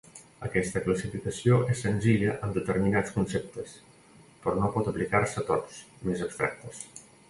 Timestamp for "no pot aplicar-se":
4.65-5.41